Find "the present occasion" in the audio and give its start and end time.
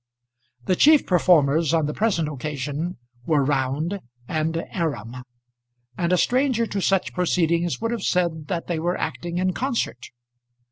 1.85-2.97